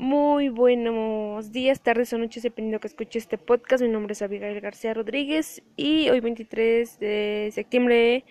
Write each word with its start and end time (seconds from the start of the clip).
Muy 0.00 0.48
buenos 0.48 1.52
días, 1.52 1.82
tardes 1.82 2.10
o 2.14 2.16
noches, 2.16 2.42
dependiendo 2.42 2.80
que 2.80 2.88
escuche 2.88 3.18
este 3.18 3.36
podcast. 3.36 3.82
Mi 3.82 3.90
nombre 3.90 4.14
es 4.14 4.22
Abigail 4.22 4.58
García 4.62 4.94
Rodríguez 4.94 5.62
y 5.76 6.08
hoy 6.08 6.20
23 6.20 6.98
de 6.98 7.50
septiembre 7.52 8.24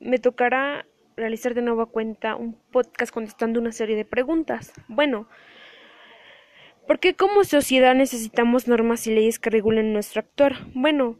me 0.00 0.18
tocará 0.18 0.86
realizar 1.14 1.52
de 1.52 1.60
nueva 1.60 1.84
cuenta 1.84 2.36
un 2.36 2.54
podcast 2.72 3.12
contestando 3.12 3.60
una 3.60 3.70
serie 3.72 3.96
de 3.96 4.06
preguntas. 4.06 4.72
Bueno, 4.88 5.28
¿por 6.86 6.98
qué 7.00 7.12
como 7.12 7.44
sociedad 7.44 7.94
necesitamos 7.94 8.66
normas 8.66 9.06
y 9.06 9.14
leyes 9.14 9.38
que 9.38 9.50
regulen 9.50 9.92
nuestro 9.92 10.20
actor? 10.20 10.54
Bueno, 10.72 11.18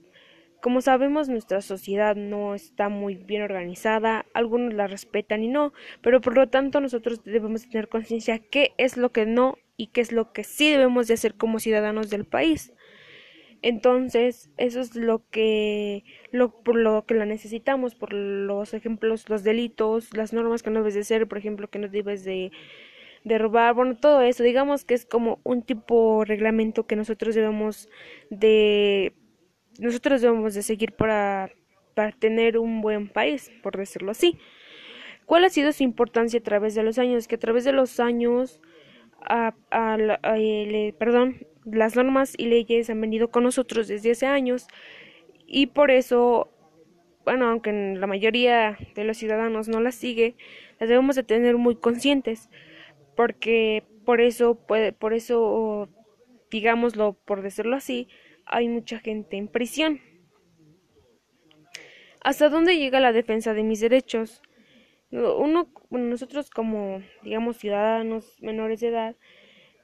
como 0.62 0.80
sabemos, 0.80 1.28
nuestra 1.28 1.60
sociedad 1.60 2.16
no 2.16 2.54
está 2.54 2.88
muy 2.88 3.16
bien 3.16 3.42
organizada, 3.42 4.24
algunos 4.32 4.72
la 4.72 4.86
respetan 4.86 5.42
y 5.44 5.48
no, 5.48 5.74
pero 6.00 6.22
por 6.22 6.34
lo 6.34 6.48
tanto 6.48 6.80
nosotros 6.80 7.22
debemos 7.22 7.68
tener 7.68 7.90
conciencia 7.90 8.38
qué 8.38 8.72
es 8.78 8.96
lo 8.96 9.12
que 9.12 9.26
no 9.26 9.58
y 9.76 9.88
qué 9.88 10.00
es 10.00 10.12
lo 10.12 10.32
que 10.32 10.44
sí 10.44 10.70
debemos 10.70 11.08
de 11.08 11.14
hacer 11.14 11.34
como 11.34 11.58
ciudadanos 11.58 12.10
del 12.10 12.24
país. 12.24 12.72
Entonces, 13.62 14.50
eso 14.58 14.80
es 14.80 14.94
lo 14.94 15.28
que 15.30 16.04
lo, 16.32 16.62
por 16.62 16.76
lo 16.76 17.06
que 17.06 17.14
la 17.14 17.24
necesitamos, 17.24 17.94
por 17.94 18.12
los 18.12 18.74
ejemplos, 18.74 19.28
los 19.30 19.42
delitos, 19.42 20.14
las 20.14 20.34
normas 20.34 20.62
que 20.62 20.70
no 20.70 20.80
debes 20.80 20.94
de 20.94 21.00
hacer, 21.00 21.26
por 21.26 21.38
ejemplo, 21.38 21.70
que 21.70 21.78
no 21.78 21.88
debes 21.88 22.24
de, 22.24 22.52
de 23.24 23.38
robar, 23.38 23.74
bueno, 23.74 23.96
todo 23.96 24.20
eso, 24.20 24.42
digamos 24.42 24.84
que 24.84 24.94
es 24.94 25.06
como 25.06 25.40
un 25.44 25.62
tipo 25.62 26.24
reglamento 26.24 26.86
que 26.86 26.96
nosotros 26.96 27.34
debemos 27.34 27.88
de 28.30 29.14
nosotros 29.78 30.20
debemos 30.20 30.54
de 30.54 30.62
seguir 30.62 30.92
para 30.92 31.50
para 31.94 32.12
tener 32.12 32.58
un 32.58 32.80
buen 32.80 33.08
país, 33.08 33.50
por 33.62 33.76
decirlo 33.76 34.10
así. 34.10 34.38
¿Cuál 35.26 35.44
ha 35.44 35.48
sido 35.48 35.72
su 35.72 35.82
importancia 35.84 36.40
a 36.40 36.42
través 36.42 36.74
de 36.74 36.82
los 36.82 36.98
años? 36.98 37.28
Que 37.28 37.36
a 37.36 37.38
través 37.38 37.64
de 37.64 37.72
los 37.72 37.98
años 37.98 38.60
a, 39.24 39.54
perdón, 40.98 41.46
las 41.64 41.96
normas 41.96 42.34
y 42.36 42.46
leyes 42.46 42.90
han 42.90 43.00
venido 43.00 43.30
con 43.30 43.42
nosotros 43.44 43.88
desde 43.88 44.12
hace 44.12 44.26
años 44.26 44.66
y 45.46 45.66
por 45.66 45.90
eso, 45.90 46.50
bueno, 47.24 47.48
aunque 47.48 47.72
la 47.72 48.06
mayoría 48.06 48.78
de 48.94 49.04
los 49.04 49.16
ciudadanos 49.16 49.68
no 49.68 49.80
las 49.80 49.94
sigue, 49.94 50.36
las 50.78 50.88
debemos 50.88 51.16
de 51.16 51.22
tener 51.22 51.56
muy 51.56 51.76
conscientes, 51.76 52.50
porque 53.16 53.84
por 54.04 54.20
eso 54.20 54.54
puede, 54.54 54.92
por 54.92 55.14
eso, 55.14 55.88
digámoslo, 56.50 57.14
por 57.24 57.42
decirlo 57.42 57.76
así, 57.76 58.08
hay 58.46 58.68
mucha 58.68 58.98
gente 58.98 59.36
en 59.36 59.48
prisión. 59.48 60.00
¿Hasta 62.22 62.48
dónde 62.48 62.78
llega 62.78 63.00
la 63.00 63.12
defensa 63.12 63.54
de 63.54 63.62
mis 63.62 63.80
derechos? 63.80 64.42
Uno, 65.14 65.68
nosotros 65.90 66.50
como, 66.50 67.02
digamos, 67.22 67.58
ciudadanos 67.58 68.36
menores 68.40 68.80
de 68.80 68.88
edad, 68.88 69.16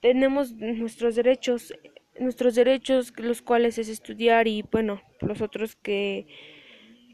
tenemos 0.03 0.53
nuestros 0.55 1.15
derechos, 1.15 1.73
nuestros 2.19 2.55
derechos, 2.55 3.13
los 3.17 3.43
cuales 3.43 3.79
es 3.79 3.89
estudiar 3.89 4.49
y, 4.49 4.65
bueno, 4.71 5.01
los 5.21 5.41
otros 5.41 5.77
que, 5.77 6.27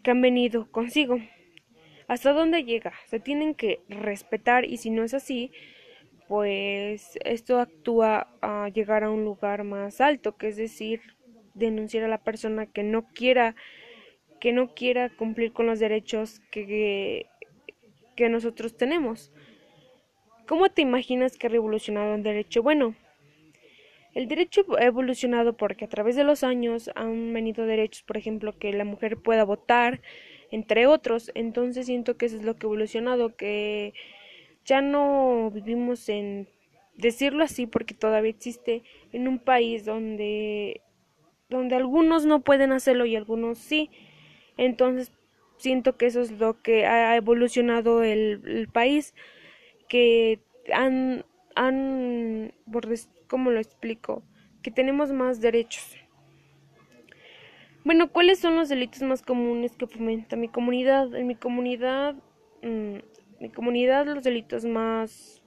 que 0.03 0.11
han 0.11 0.23
venido 0.23 0.71
consigo. 0.71 1.19
¿Hasta 2.09 2.33
dónde 2.33 2.65
llega? 2.65 2.93
Se 3.07 3.21
tienen 3.21 3.55
que 3.55 3.81
respetar 3.89 4.65
y 4.65 4.77
si 4.77 4.91
no 4.91 5.03
es 5.03 5.13
así, 5.13 5.51
pues 6.29 7.19
esto 7.25 7.59
actúa 7.59 8.29
a 8.41 8.69
llegar 8.69 9.05
a 9.05 9.11
un 9.11 9.25
lugar 9.25 9.65
más 9.65 10.01
alto, 10.01 10.37
que 10.37 10.49
es 10.49 10.57
decir, 10.57 11.01
denunciar 11.55 12.05
a 12.05 12.09
la 12.09 12.23
persona 12.23 12.67
que 12.67 12.83
no 12.83 13.07
quiera 13.13 13.55
que 14.39 14.53
no 14.53 14.75
quiera 14.75 15.09
cumplir 15.09 15.55
con 15.55 15.67
los 15.67 15.79
derechos 15.79 16.41
que, 16.51 16.67
que 16.67 17.27
nosotros 18.29 18.77
tenemos. 18.77 19.33
¿Cómo 20.47 20.69
te 20.69 20.83
imaginas 20.83 21.37
que 21.37 21.47
ha 21.47 21.51
revolucionado 21.51 22.15
el 22.15 22.23
derecho? 22.23 22.63
Bueno, 22.63 22.95
el 24.15 24.29
derecho 24.29 24.65
ha 24.79 24.85
evolucionado 24.85 25.57
porque 25.57 25.85
a 25.85 25.89
través 25.89 26.17
de 26.17 26.25
los 26.25 26.43
años 26.43 26.91
han 26.95 27.33
venido 27.33 27.67
derechos, 27.67 28.03
por 28.03 28.17
ejemplo, 28.17 28.59
que 28.59 28.73
la 28.73 28.85
mujer 28.85 29.19
pueda 29.19 29.45
votar, 29.45 30.01
entre 30.51 30.87
otros. 30.87 31.31
Entonces 31.35 31.87
siento 31.87 32.17
que 32.17 32.27
eso 32.27 32.37
es 32.37 32.43
lo 32.43 32.55
que 32.55 32.67
ha 32.67 32.69
evolucionado, 32.69 33.37
que 33.37 33.93
ya 34.65 34.81
no 34.81 35.51
vivimos 35.53 36.09
en, 36.09 36.49
decirlo 36.97 37.45
así, 37.45 37.67
porque 37.67 37.95
todavía 37.95 38.31
existe, 38.31 38.83
en 39.13 39.29
un 39.29 39.39
país 39.39 39.85
donde, 39.85 40.81
donde 41.49 41.77
algunos 41.77 42.25
no 42.25 42.41
pueden 42.41 42.73
hacerlo 42.73 43.07
y 43.07 43.17
algunos 43.17 43.59
sí. 43.59 43.91
Entonces, 44.57 45.13
siento 45.57 45.97
que 45.97 46.07
eso 46.07 46.21
es 46.21 46.33
lo 46.33 46.61
que 46.63 46.87
ha 46.87 47.17
evolucionado 47.17 48.03
el, 48.03 48.69
país, 48.73 49.15
que 49.89 50.41
han, 50.73 51.25
han, 51.55 52.53
¿cómo 53.29 53.51
lo 53.51 53.59
explico? 53.59 54.23
Que 54.63 54.71
tenemos 54.71 55.13
más 55.13 55.41
derechos. 55.41 55.97
Bueno, 57.85 58.11
¿cuáles 58.11 58.41
son 58.41 58.57
los 58.57 58.69
delitos 58.69 59.03
más 59.03 59.23
comunes 59.23 59.77
que 59.77 59.87
fomenta 59.87 60.35
mi 60.35 60.49
comunidad? 60.49 61.15
En 61.15 61.29
mi 61.29 61.37
comunidad, 61.37 62.17
mm, 62.63 62.97
mi 63.41 63.51
comunidad 63.51 64.07
los 64.07 64.25
delitos 64.25 64.65
más, 64.65 65.41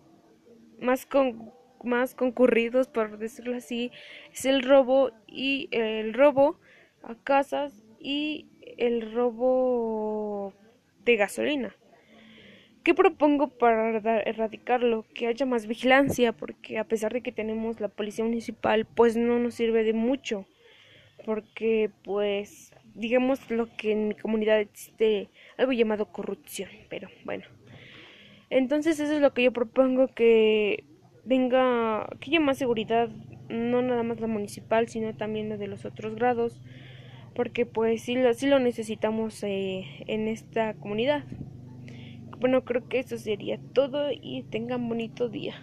más 0.79 1.05
con, 1.05 1.51
más 1.83 2.15
concurridos, 2.15 2.87
por 2.87 3.17
decirlo 3.17 3.57
así, 3.57 3.91
es 4.31 4.45
el 4.45 4.63
robo 4.63 5.11
y 5.27 5.67
el 5.71 6.13
robo 6.13 6.57
a 7.03 7.15
casas 7.15 7.83
y 7.99 8.47
el 8.79 9.11
robo 9.11 10.53
de 11.03 11.17
gasolina. 11.17 11.75
¿Qué 12.83 12.93
propongo 12.93 13.49
para 13.49 14.21
erradicarlo? 14.21 15.05
Que 15.13 15.27
haya 15.27 15.45
más 15.45 15.67
vigilancia, 15.67 16.31
porque 16.31 16.79
a 16.79 16.85
pesar 16.85 17.11
de 17.11 17.21
que 17.21 17.33
tenemos 17.33 17.81
la 17.81 17.89
policía 17.89 18.23
municipal, 18.23 18.85
pues 18.85 19.17
no 19.17 19.37
nos 19.37 19.55
sirve 19.55 19.83
de 19.83 19.93
mucho, 19.93 20.47
porque 21.25 21.91
pues 22.03 22.73
digamos 22.95 23.51
lo 23.51 23.67
que 23.75 23.91
en 23.91 24.07
mi 24.07 24.15
comunidad 24.15 24.61
existe 24.61 25.29
algo 25.57 25.73
llamado 25.73 26.05
corrupción, 26.05 26.69
pero 26.89 27.09
bueno. 27.25 27.43
Entonces 28.49 28.99
eso 28.99 29.13
es 29.13 29.21
lo 29.21 29.33
que 29.33 29.43
yo 29.43 29.51
propongo 29.51 30.07
que 30.07 30.85
venga, 31.25 32.07
que 32.21 32.31
haya 32.31 32.39
más 32.39 32.57
seguridad, 32.57 33.09
no 33.49 33.81
nada 33.81 34.03
más 34.03 34.21
la 34.21 34.27
municipal, 34.27 34.87
sino 34.87 35.13
también 35.15 35.49
la 35.49 35.57
de 35.57 35.67
los 35.67 35.83
otros 35.83 36.15
grados 36.15 36.61
porque 37.39 37.65
pues 37.65 38.01
sí 38.01 38.15
lo, 38.15 38.33
sí 38.33 38.47
lo 38.47 38.59
necesitamos 38.59 39.41
eh, 39.43 39.85
en 40.07 40.27
esta 40.27 40.73
comunidad. 40.73 41.23
Bueno, 42.37 42.65
creo 42.65 42.89
que 42.89 42.99
eso 42.99 43.17
sería 43.17 43.57
todo 43.73 44.11
y 44.11 44.43
tengan 44.51 44.89
bonito 44.89 45.29
día. 45.29 45.55